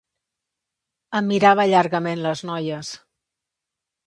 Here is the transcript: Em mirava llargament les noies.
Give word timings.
Em 1.19 1.29
mirava 1.33 1.67
llargament 1.73 2.25
les 2.29 2.43
noies. 2.53 2.91